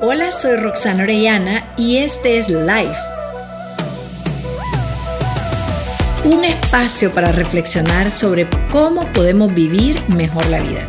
[0.00, 2.94] Hola, soy Roxana Orellana y este es Life.
[6.24, 10.88] Un espacio para reflexionar sobre cómo podemos vivir mejor la vida.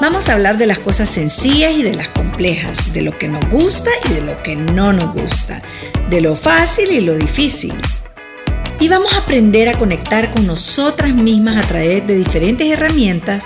[0.00, 3.46] Vamos a hablar de las cosas sencillas y de las complejas, de lo que nos
[3.50, 5.60] gusta y de lo que no nos gusta,
[6.08, 7.74] de lo fácil y lo difícil.
[8.80, 13.44] Y vamos a aprender a conectar con nosotras mismas a través de diferentes herramientas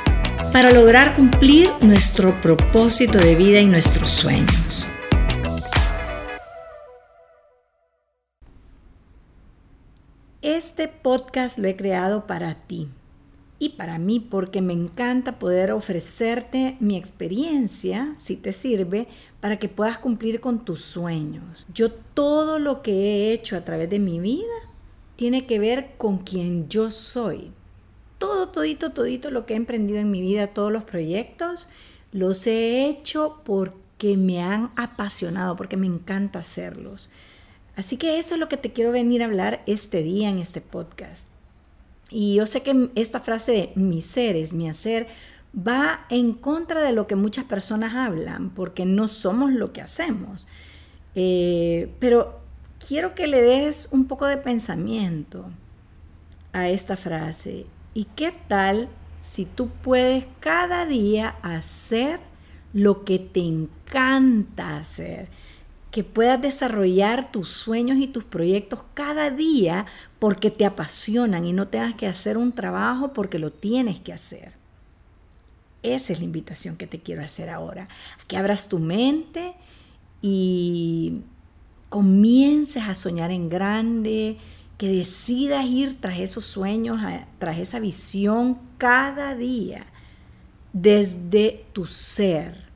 [0.53, 4.89] para lograr cumplir nuestro propósito de vida y nuestros sueños.
[10.51, 12.89] Este podcast lo he creado para ti
[13.61, 19.07] y para mí porque me encanta poder ofrecerte mi experiencia, si te sirve,
[19.39, 21.69] para que puedas cumplir con tus sueños.
[21.73, 24.43] Yo todo lo que he hecho a través de mi vida
[25.15, 27.53] tiene que ver con quien yo soy.
[28.19, 31.69] Todo, todito, todito lo que he emprendido en mi vida, todos los proyectos,
[32.11, 37.09] los he hecho porque me han apasionado, porque me encanta hacerlos.
[37.81, 40.61] Así que eso es lo que te quiero venir a hablar este día en este
[40.61, 41.27] podcast.
[42.11, 45.07] Y yo sé que esta frase de mi ser es mi hacer
[45.57, 50.47] va en contra de lo que muchas personas hablan, porque no somos lo que hacemos.
[51.15, 52.41] Eh, pero
[52.87, 55.47] quiero que le des un poco de pensamiento
[56.53, 57.65] a esta frase.
[57.95, 62.21] ¿Y qué tal si tú puedes cada día hacer
[62.75, 65.31] lo que te encanta hacer?
[65.91, 69.87] Que puedas desarrollar tus sueños y tus proyectos cada día
[70.19, 74.53] porque te apasionan y no tengas que hacer un trabajo porque lo tienes que hacer.
[75.83, 77.89] Esa es la invitación que te quiero hacer ahora.
[78.29, 79.55] Que abras tu mente
[80.23, 81.23] y
[81.89, 84.37] comiences a soñar en grande,
[84.79, 87.01] que decidas ir tras esos sueños,
[87.39, 89.87] tras esa visión cada día
[90.73, 92.70] desde tu ser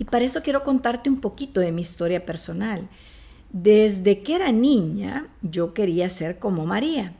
[0.00, 2.88] y para eso quiero contarte un poquito de mi historia personal.
[3.52, 7.12] Desde que era niña, yo quería ser como María.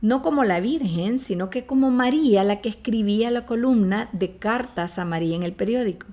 [0.00, 4.98] No como la Virgen, sino que como María, la que escribía la columna de cartas
[4.98, 6.06] a María en el periódico.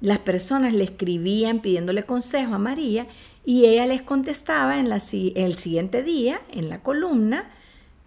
[0.00, 3.06] Las personas le escribían pidiéndole consejo a María
[3.44, 7.52] y ella les contestaba en, el siguiente día, en la columna,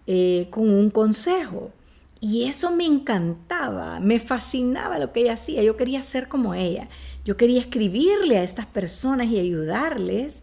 [0.07, 1.71] eh, con un consejo.
[2.19, 6.89] Y eso me encantaba, me fascinaba lo que ella hacía, yo quería ser como ella.
[7.29, 10.41] Yo quería escribirle a estas personas y ayudarles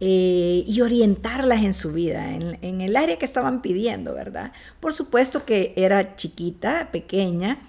[0.00, 4.52] eh, y orientarlas en su vida, en, en, el área que estaban pidiendo, ¿verdad?
[4.78, 7.60] Por supuesto que era chiquita, pequeña,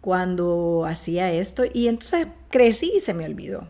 [0.00, 3.68] cuando hacía esto y entonces crecí y se me olvidó.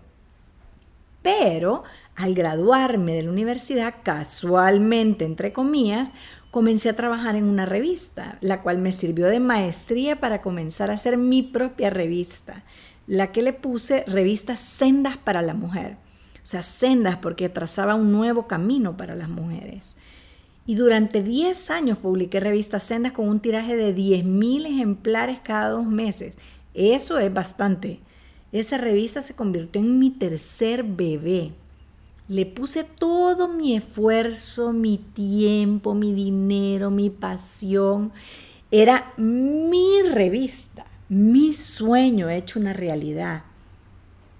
[1.20, 1.82] Pero
[2.16, 6.10] al graduarme de la universidad, casualmente, entre comillas,
[6.50, 10.94] comencé a trabajar en una revista, la cual me sirvió de maestría para comenzar a
[10.94, 12.64] hacer mi propia revista
[13.06, 15.96] la que le puse revistas sendas para la mujer.
[16.36, 19.96] O sea, sendas porque trazaba un nuevo camino para las mujeres.
[20.66, 25.86] Y durante 10 años publiqué revistas sendas con un tiraje de 10.000 ejemplares cada dos
[25.86, 26.36] meses.
[26.74, 28.00] Eso es bastante.
[28.52, 31.52] Esa revista se convirtió en mi tercer bebé.
[32.28, 38.12] Le puse todo mi esfuerzo, mi tiempo, mi dinero, mi pasión.
[38.70, 43.42] Era mi revista mi sueño hecho una realidad.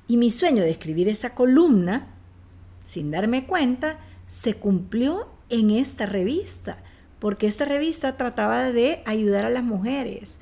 [0.09, 2.06] Y mi sueño de escribir esa columna,
[2.87, 6.78] sin darme cuenta, se cumplió en esta revista,
[7.19, 10.38] porque esta revista trataba de ayudar a las mujeres.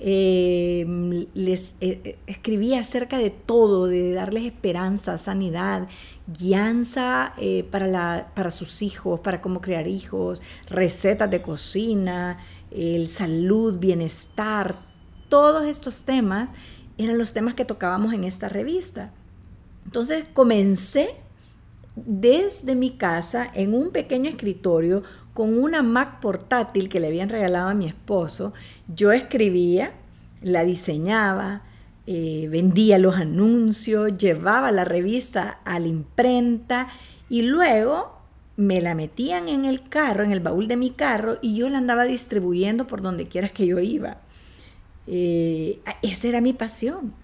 [0.00, 5.86] Em, les eh, eh, escribía acerca de todo, de darles esperanza, sanidad,
[6.26, 12.38] guianza eh, para, para sus hijos, para cómo crear hijos, recetas de cocina,
[12.72, 14.87] el salud, bienestar,
[15.28, 16.52] todos estos temas
[16.96, 19.12] eran los temas que tocábamos en esta revista.
[19.84, 21.10] Entonces comencé
[21.96, 25.02] desde mi casa en un pequeño escritorio
[25.34, 28.52] con una Mac portátil que le habían regalado a mi esposo.
[28.94, 29.92] Yo escribía,
[30.42, 31.62] la diseñaba,
[32.06, 36.88] eh, vendía los anuncios, llevaba la revista a la imprenta
[37.28, 38.18] y luego
[38.56, 41.78] me la metían en el carro, en el baúl de mi carro y yo la
[41.78, 44.18] andaba distribuyendo por donde quieras que yo iba.
[45.08, 47.14] Eh, esa era mi pasión.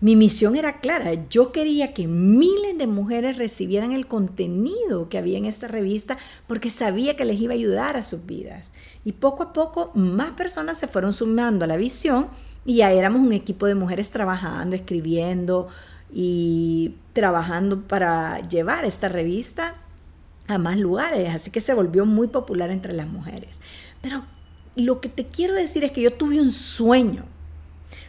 [0.00, 1.28] Mi misión era clara.
[1.28, 6.70] Yo quería que miles de mujeres recibieran el contenido que había en esta revista porque
[6.70, 8.74] sabía que les iba a ayudar a sus vidas.
[9.04, 12.28] Y poco a poco más personas se fueron sumando a la visión
[12.64, 15.68] y ya éramos un equipo de mujeres trabajando, escribiendo
[16.12, 19.76] y trabajando para llevar esta revista
[20.48, 21.34] a más lugares.
[21.34, 23.60] Así que se volvió muy popular entre las mujeres.
[24.02, 24.24] Pero
[24.76, 27.24] lo que te quiero decir es que yo tuve un sueño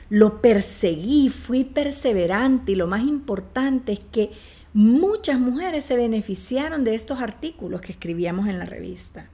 [0.09, 4.31] lo perseguí, fui perseverante y lo más importante es que
[4.73, 9.29] muchas mujeres se beneficiaron de estos artículos que escribíamos en la revista.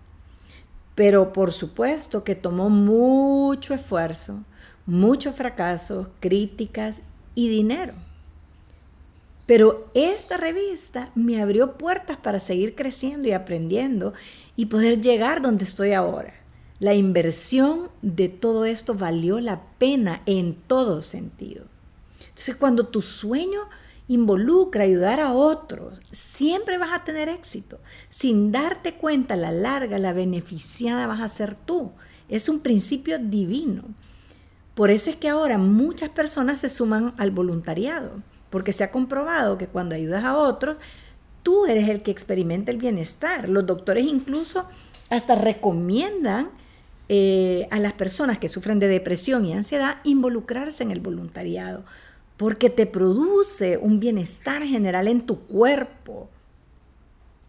[0.95, 4.43] Pero por supuesto que tomó mucho esfuerzo,
[4.85, 7.01] muchos fracasos, críticas
[7.35, 7.93] y dinero.
[9.47, 14.13] Pero esta revista me abrió puertas para seguir creciendo y aprendiendo
[14.55, 16.40] y poder llegar donde estoy ahora.
[16.81, 21.65] La inversión de todo esto valió la pena en todo sentido.
[22.21, 23.59] Entonces, cuando tu sueño
[24.07, 27.77] involucra ayudar a otros, siempre vas a tener éxito.
[28.09, 31.91] Sin darte cuenta, a la larga, la beneficiada vas a ser tú.
[32.29, 33.83] Es un principio divino.
[34.73, 39.59] Por eso es que ahora muchas personas se suman al voluntariado, porque se ha comprobado
[39.59, 40.77] que cuando ayudas a otros,
[41.43, 43.49] tú eres el que experimenta el bienestar.
[43.49, 44.65] Los doctores incluso
[45.11, 46.59] hasta recomiendan
[47.13, 51.83] eh, a las personas que sufren de depresión y ansiedad involucrarse en el voluntariado,
[52.37, 56.29] porque te produce un bienestar general en tu cuerpo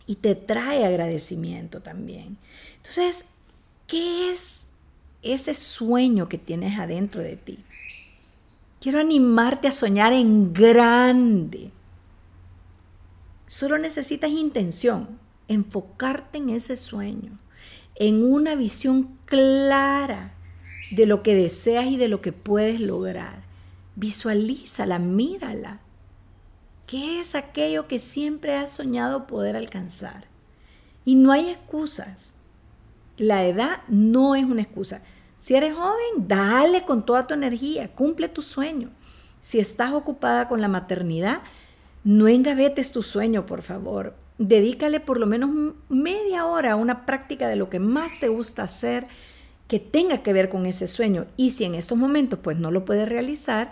[0.04, 2.38] y te trae agradecimiento también.
[2.78, 3.24] Entonces,
[3.86, 4.62] ¿qué es
[5.22, 7.64] ese sueño que tienes adentro de ti?
[8.80, 11.70] Quiero animarte a soñar en grande.
[13.46, 17.38] Solo necesitas intención, enfocarte en ese sueño
[18.02, 20.34] en una visión clara
[20.90, 23.44] de lo que deseas y de lo que puedes lograr.
[23.94, 25.78] Visualízala, mírala.
[26.88, 30.24] ¿Qué es aquello que siempre has soñado poder alcanzar?
[31.04, 32.34] Y no hay excusas.
[33.18, 35.02] La edad no es una excusa.
[35.38, 38.90] Si eres joven, dale con toda tu energía, cumple tu sueño.
[39.40, 41.42] Si estás ocupada con la maternidad,
[42.02, 47.48] no engavetes tu sueño, por favor dedícale por lo menos media hora a una práctica
[47.48, 49.06] de lo que más te gusta hacer
[49.68, 51.26] que tenga que ver con ese sueño.
[51.36, 53.70] Y si en estos momentos pues no lo puedes realizar,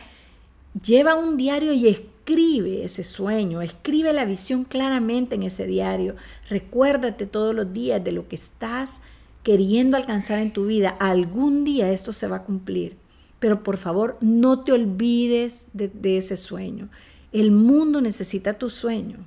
[0.82, 6.16] lleva un diario y escribe ese sueño, escribe la visión claramente en ese diario.
[6.48, 9.02] Recuérdate todos los días de lo que estás
[9.42, 10.90] queriendo alcanzar en tu vida.
[11.00, 12.96] Algún día esto se va a cumplir.
[13.38, 16.88] Pero por favor, no te olvides de, de ese sueño.
[17.32, 19.18] El mundo necesita tu sueño.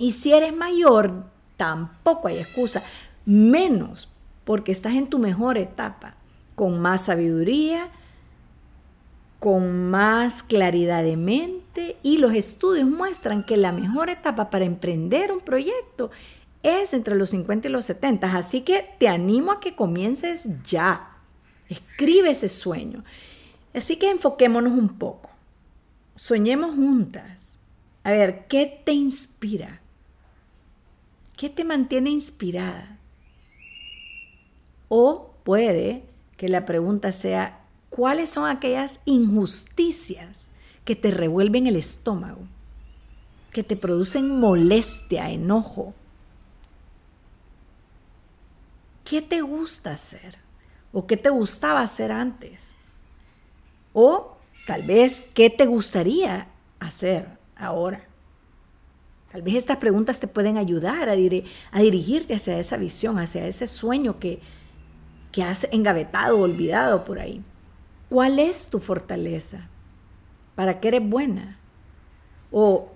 [0.00, 1.24] Y si eres mayor,
[1.58, 2.82] tampoco hay excusa,
[3.26, 4.08] menos
[4.44, 6.14] porque estás en tu mejor etapa,
[6.54, 7.90] con más sabiduría,
[9.38, 15.32] con más claridad de mente y los estudios muestran que la mejor etapa para emprender
[15.32, 16.10] un proyecto
[16.62, 18.36] es entre los 50 y los 70.
[18.36, 21.10] Así que te animo a que comiences ya.
[21.68, 23.04] Escribe ese sueño.
[23.74, 25.28] Así que enfoquémonos un poco.
[26.16, 27.60] Soñemos juntas.
[28.02, 29.79] A ver, ¿qué te inspira?
[31.40, 32.98] ¿Qué te mantiene inspirada?
[34.90, 36.04] O puede
[36.36, 40.48] que la pregunta sea, ¿cuáles son aquellas injusticias
[40.84, 42.42] que te revuelven el estómago?
[43.52, 45.94] Que te producen molestia, enojo.
[49.06, 50.36] ¿Qué te gusta hacer?
[50.92, 52.74] ¿O qué te gustaba hacer antes?
[53.94, 54.36] O
[54.66, 56.48] tal vez, ¿qué te gustaría
[56.80, 58.09] hacer ahora?
[59.32, 64.18] Tal vez estas preguntas te pueden ayudar a, dirigirte hacia esa visión, hacia ese sueño
[64.18, 64.40] que,
[65.30, 67.42] que has engavetado olvidado por ahí.
[68.08, 69.68] ¿Cuál es tu fortaleza?
[70.56, 71.58] ¿Para qué eres buena?
[72.50, 72.90] O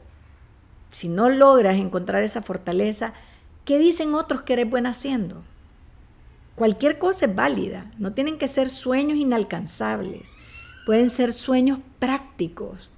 [0.91, 3.15] si no logras encontrar esa fortaleza,
[3.65, 5.43] ¿qué dicen otros que eres buena haciendo?
[6.57, 10.37] Cualquier cosa es válida, no tienen que ser sueños inalcanzables,
[10.87, 12.91] pueden ser sueños prácticos,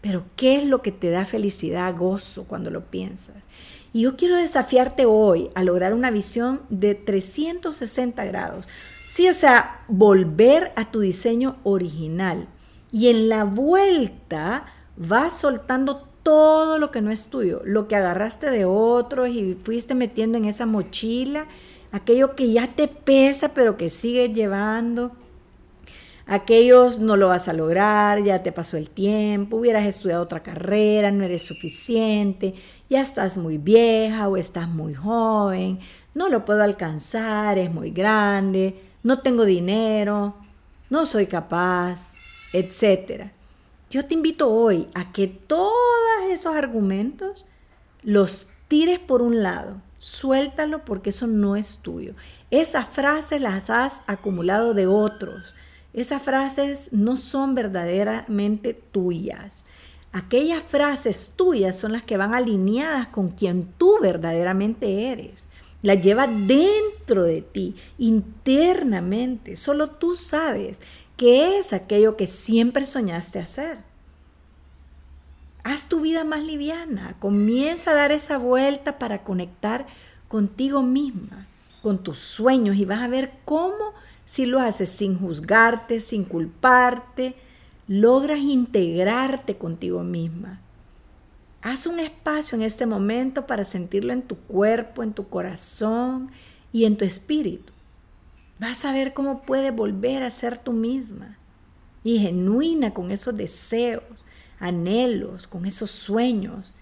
[0.00, 3.36] pero ¿qué es lo que te da felicidad, gozo cuando lo piensas?
[3.92, 8.68] Y yo quiero desafiarte hoy a lograr una visión de 360 grados.
[9.08, 12.46] Sí, o sea, volver a tu diseño original.
[12.92, 14.66] Y en la vuelta
[14.96, 19.94] vas soltando todo lo que no es tuyo, lo que agarraste de otros y fuiste
[19.94, 21.46] metiendo en esa mochila,
[21.92, 25.12] aquello que ya te pesa pero que sigues llevando
[26.30, 31.10] aquellos no lo vas a lograr, ya te pasó el tiempo, hubieras estudiado otra carrera,
[31.10, 32.54] no eres suficiente,
[32.88, 35.80] ya estás muy vieja o estás muy joven,
[36.14, 40.36] no lo puedo alcanzar, es muy grande, no tengo dinero,
[40.88, 42.14] no soy capaz,
[42.52, 43.32] etc.
[43.90, 45.72] Yo te invito hoy a que todos
[46.30, 47.44] esos argumentos
[48.04, 52.14] los tires por un lado, suéltalo porque eso no es tuyo.
[52.52, 55.56] Esas frases las has acumulado de otros
[55.92, 59.64] esas frases no son verdaderamente tuyas.
[60.12, 65.44] Aquellas frases tuyas son las que van alineadas con quien tú verdaderamente eres.
[65.82, 69.56] Las llevas dentro de ti, internamente.
[69.56, 70.80] Solo tú sabes
[71.16, 73.78] qué es aquello que siempre soñaste hacer.
[75.62, 79.86] Haz tu vida más liviana, comienza a dar esa vuelta para conectar
[80.28, 81.46] contigo misma,
[81.82, 83.89] con tus sueños y vas a ver cómo
[84.30, 87.34] si lo haces sin juzgarte, sin culparte,
[87.88, 90.60] logras integrarte contigo misma.
[91.62, 96.30] Haz un espacio en este momento para sentirlo en tu cuerpo, en tu corazón
[96.72, 97.72] y en tu espíritu.
[98.60, 101.36] Vas a ver cómo puedes volver a ser tú misma
[102.04, 104.04] y genuina con esos deseos,
[104.60, 106.72] anhelos, con esos sueños.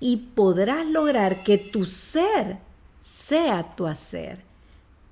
[0.00, 2.56] Y podrás lograr que tu ser
[3.02, 4.40] sea tu hacer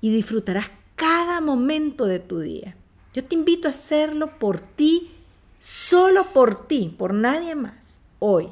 [0.01, 2.75] y disfrutarás cada momento de tu día.
[3.13, 5.09] Yo te invito a hacerlo por ti,
[5.57, 8.49] solo por ti, por nadie más, hoy.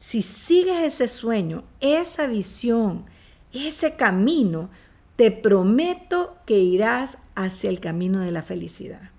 [0.00, 3.06] Si sigues ese sueño, esa visión,
[3.52, 4.70] ese camino,
[5.14, 9.10] te prometo que irás hacia el camino de la felicidad.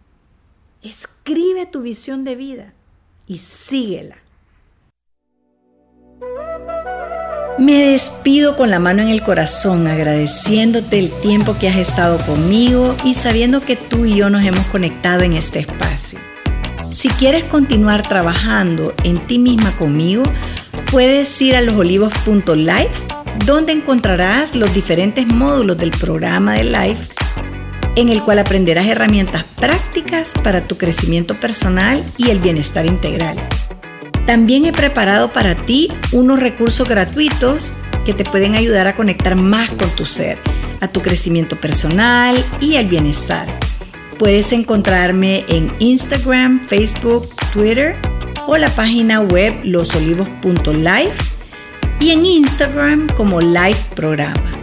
[0.82, 2.74] Escribe tu visión de vida
[3.26, 4.18] y síguela.
[7.60, 12.96] Me despido con la mano en el corazón, agradeciéndote el tiempo que has estado conmigo
[13.04, 16.20] y sabiendo que tú y yo nos hemos conectado en este espacio.
[16.92, 20.22] Si quieres continuar trabajando en ti misma conmigo,
[20.92, 22.92] puedes ir a losolivos.life,
[23.48, 27.16] donde encontrarás los diferentes módulos del programa de Life,
[27.96, 33.38] en el cual aprenderás herramientas prácticas para tu crecimiento personal y el bienestar integral.
[34.28, 37.74] También he preparado para ti unos recursos gratuitos
[38.06, 40.38] que te pueden ayudar a conectar más con tu ser,
[40.82, 43.48] a tu crecimiento personal y al bienestar.
[44.20, 47.96] Puedes encontrarme en Instagram, Facebook, Twitter
[48.48, 51.16] o la página web losolivos.life
[52.02, 54.57] y en Instagram como Live Programa.